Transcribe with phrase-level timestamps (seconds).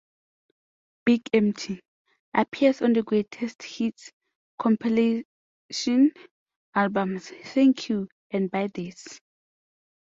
[1.05, 1.79] "Big Empty"
[2.33, 4.11] appears on the greatest hits
[4.57, 6.11] compilation
[6.73, 9.19] albums "Thank You" and "Buy This".